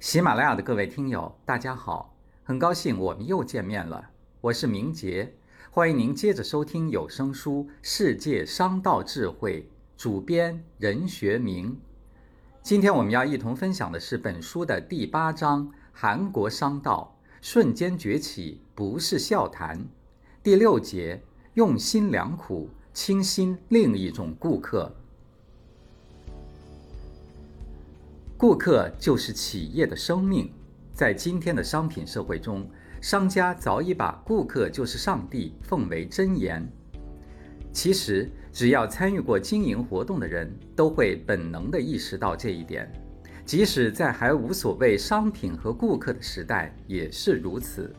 [0.00, 4.08] 喜马拉雅的各位听友，大家好，很高兴我们又见面了。
[4.40, 5.34] 我是明杰，
[5.70, 9.68] 欢迎您接着收听有声书《世界商道智慧》，
[10.02, 11.78] 主编任学明。
[12.62, 19.86] 今天我们要一同分享的是本书的第八章：韩国商道瞬间崛起不是笑谈。
[20.42, 21.22] 第六节：
[21.52, 24.96] 用心良苦，倾心另一种顾客。
[28.40, 30.50] 顾客就是企业的生命。
[30.94, 32.66] 在今天的商品社会中，
[32.98, 36.66] 商家早已把“顾客就是上帝”奉为真言。
[37.70, 42.90] 其实，只要参与过经营活动的人，都会本能地意识到这一点。
[43.44, 47.92] 即使在还无所谓商品和顾客的时代，也是如此。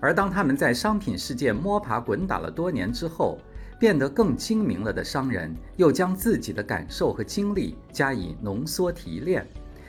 [0.00, 3.38] 而当他们在商品世界摸爬滚打了多年之后，
[3.78, 9.46] 变得更精明了的商人，又将自己的感受和经历加以浓缩提炼，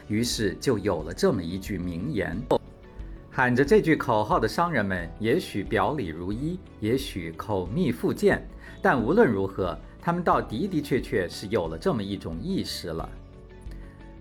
[0.09, 2.37] 于是就有了这么一句名言。
[3.31, 8.45] 喊着这句口号的商人们，也许表里如一，也许口蜜腹剑，
[8.81, 13.07] 但无论如何，他们倒的的确确是有了这么一种意识了。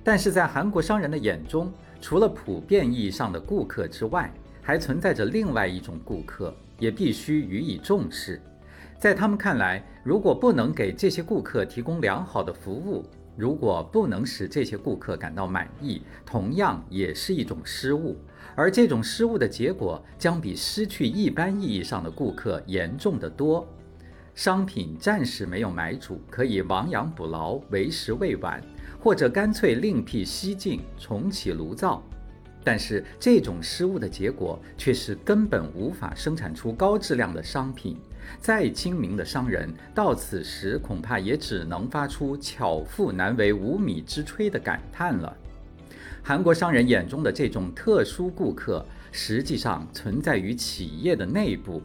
[0.04, 8.40] 但是在韩国商人的眼中，除了普遍意义上的顾客之外，还存在着另外一种顾客，也必须予以重视。
[8.98, 13.04] 在他们看来，如果不能给这些顾客提供良好的服务，
[13.38, 18.16] 如果不能使这些顾客感到满意，同样也是一种失误。
[18.56, 23.64] 而这种失误的结果将比失去一般意义上的顾客严重得多。
[24.34, 28.60] 商品暂时没有买主，可以亡羊补牢，为时未晚，
[29.00, 32.02] 或者干脆另辟蹊径，重启炉灶。
[32.64, 37.96] 但是这种失误的结果却是根本无法生产出高质量的商品。
[38.40, 45.36] 再精明的商人，到此时恐怕也只能发出“巧妇难为无米之炊”的感叹了。
[46.22, 51.82] 韩国商人眼中的这种特殊顾客，实际上存在于企业的内部。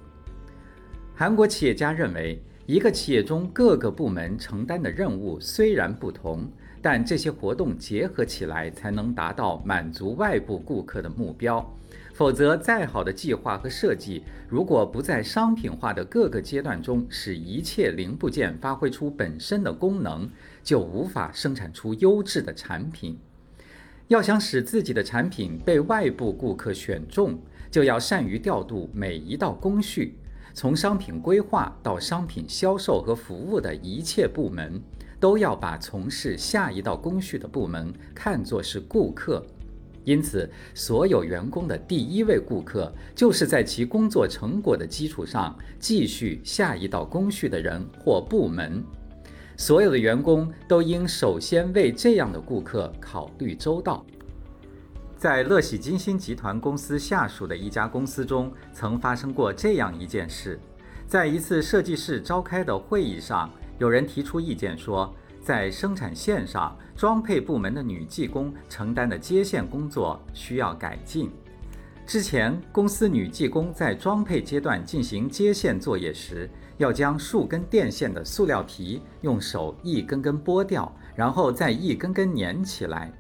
[1.16, 6.52] 韩国企业家认为，一个企业中各个部门承担的任务虽然不同，
[6.84, 11.66] 但这些活动结合起来，才能达到满足外部顾客的目标。
[12.14, 20.30] 否则，再好的计划和设计，如果不在商品化的各个阶段中使一切零部件发挥出本身的功能，
[20.62, 23.18] 就无法生产出优质的产品。
[24.10, 27.40] 要想使自己的产品被外部顾客选中，
[27.72, 30.18] 就要善于调度每一道工序，
[30.54, 34.80] 从商品规划到商品销售和服务的一切部门，
[35.24, 39.42] 都要把从事下一道工序的部门看作是顾客。
[40.04, 48.84] 因此，所有员工的第一位顾客，就是在其工作成果的基础上继续下一道工序的人或部门。
[49.56, 54.06] 所有的员工都应首先为这样的顾客考虑周到。
[55.16, 60.60] 在乐喜金星集团公司下属的一家公司中，曾发生过这样一件事：
[61.08, 63.50] 在一次设计室召开的会议上，
[63.84, 65.14] 有人提出意见说。
[65.42, 71.30] 在生产线上，装配部门的女技工承担的接线工作需要改进。
[72.06, 83.12] 之前，公司女技工在装配阶段进行接线作业时，要将数根电线的塑料皮用手一根根剥掉，然后再一根根粘起来。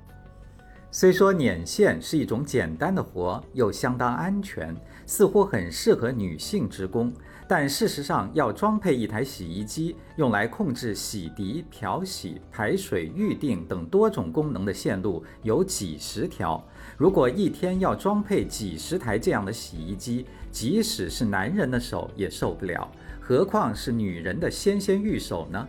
[0.91, 4.73] 虽说捻线是一种简单的活，又相当安全，
[5.05, 7.11] 似乎很适合女性职工。
[7.47, 16.63] 但事实上，要装配一台洗衣机，用来控制洗涤、漂洗、排水、预定等多种功能的线路有几十条。
[16.97, 22.89] 如果一天要装配几十台这样的洗衣机，即使是男人的手也受不了，
[23.19, 25.67] 何况是女人的纤纤玉手呢？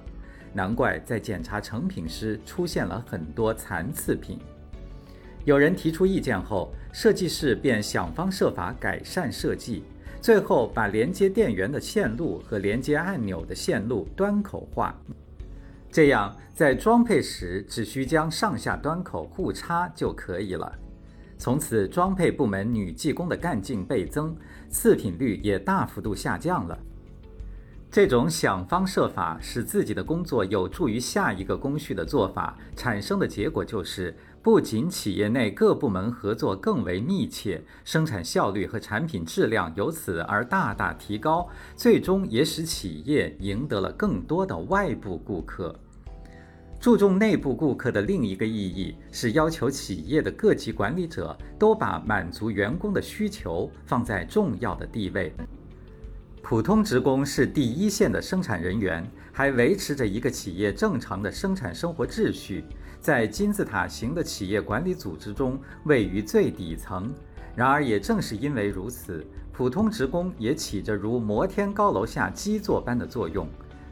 [0.52, 4.38] 难怪在检查成品时出现了很多残次品。
[5.44, 9.82] 有人提出意见后，设计师便想方设法改善设计。
[10.24, 14.98] 最后，把连接电源的线路和连接按钮的线路端口化，
[15.92, 20.72] 这样在装配时只需将上下端口互插就可以了。
[21.36, 24.34] 从此，装配部门女技工的干劲倍增，
[24.70, 26.78] 次品率也大幅度下降了。
[27.94, 34.12] 这种想方设法使自己的工作有助于下一个工序的做法，产生的结果就是。
[34.42, 45.72] 不仅企业内各部门合作更为密切，生产效率和产品质量由此而大大提高，最终也使企业赢得了更多的外部顾客。
[46.80, 55.32] 注重内部顾客的另一个意义是要求企业的各级管理者都把满足员工的需求放在重要的地位。
[56.44, 59.02] 普通职工是第一线的生产人员，
[59.32, 62.62] 还维持着一个企业正常的生产生活秩序。
[63.00, 67.10] 在金字塔型的企业管理组织中位于最底层。
[67.56, 73.48] 然而，也正是因为如此，普通职工也起着如摩天高楼下基座般的作用。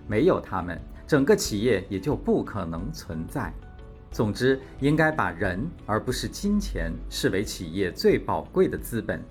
[0.07, 3.51] 没有他们，整个企业也就不可能存在。
[4.11, 9.23] 总之，应该把人而不是金钱视为企业最宝贵的资本，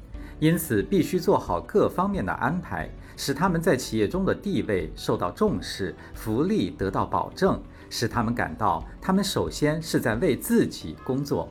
[0.41, 7.61] 因此必须做好各方面的安排，使他们在企业中的地位受到重视，福利得到保证，
[7.91, 11.47] 使他们感到他们首先是在为自己工作。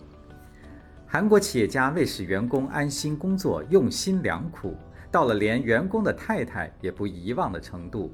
[1.07, 4.77] 韩国企业家为使员工安心工作，用心良苦，
[5.09, 8.13] 到了连员工的太太也不遗忘的程度。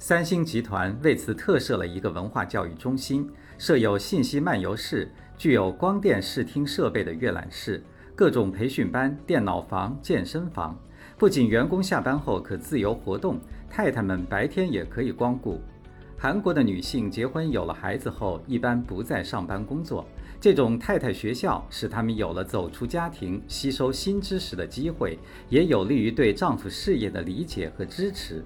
[0.00, 7.80] 三星集团为此特设了一个文化教育中心，设有信息漫游室，具有光电视听设备的阅览室、
[8.18, 10.76] 各种培训班、电脑房、健身房。
[11.16, 13.38] 不仅员工下班后可自由活动，
[13.70, 15.60] 太太们白天也可以光顾。
[16.18, 20.04] 韩国的女性结婚有了孩子后，一般不再上班工作。
[20.40, 25.16] 这种太太学校使她们有了走出家庭、吸收新知识的机会，
[25.48, 28.42] 也有利于对丈夫事业的理解和支持。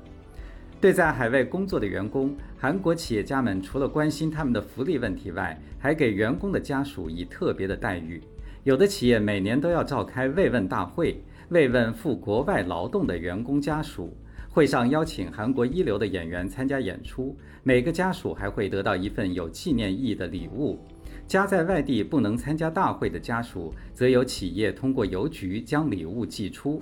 [0.83, 8.23] 对在海外工作的员工，韩国企业家们除了关心他们的福利问题外，还给员工的家属以特别的待遇。
[8.65, 14.17] 有的企业每年都要召开慰问大会，慰问赴国外劳动的员工家属。
[14.49, 20.79] 会上邀请韩国一流的演员参加演出，每个家属还会得到一份有纪念意义的礼物。
[21.27, 26.81] 家在外地不能参加大会的家属，则由企业通过邮局将礼物寄出。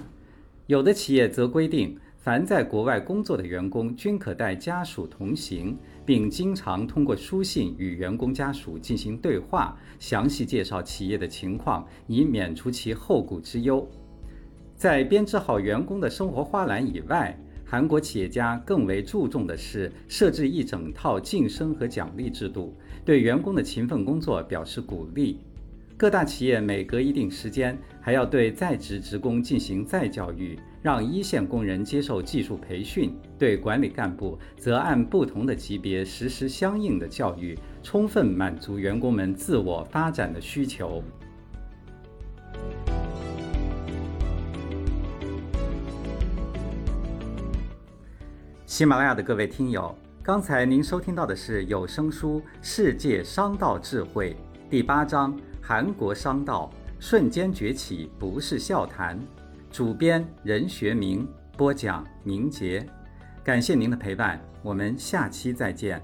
[0.66, 1.98] 有的企业则规定。
[2.22, 5.74] 凡在国外工作的员工均可带家属同行，
[6.10, 13.88] 并经常通过书信与员工家属进行对话，详细介绍企业的情况，以免除其后顾之忧。
[14.74, 22.74] 在编织好员工的生活花篮以外，韩国企业家更为注重的是设置一整套晋升和奖励制度，
[23.04, 25.38] 对员工的勤奋工作表示鼓励。
[26.00, 41.04] 各大企业每隔一定时间还要对在职职工进行再教育，让一线工人接受技术培训；对管理干部则按不同的级别实施相应的教育，充分满足员工们自我发展的需求。
[48.64, 54.34] 喜马拉雅的各位听友，刚才您收听到的是有声书《世界商道智慧》
[54.70, 55.38] 第八章。
[55.60, 59.18] 韩国商道瞬间崛起不是笑谈，
[59.70, 61.26] 主编任学明
[61.56, 62.84] 播讲明杰，
[63.44, 66.02] 感谢您的陪伴，我们下期再见。